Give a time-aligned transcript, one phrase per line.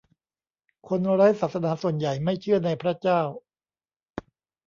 [0.87, 3.21] คนไร้ศาสนาส่วนใหญ่ไม่เชื่อในพระเจ้า